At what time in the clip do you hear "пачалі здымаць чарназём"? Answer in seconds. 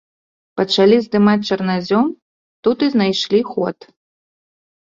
0.59-2.09